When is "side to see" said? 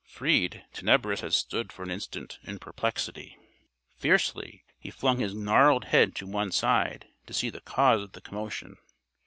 6.51-7.51